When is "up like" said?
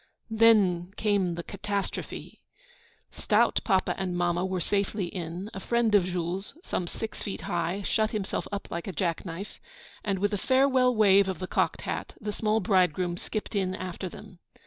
8.51-8.87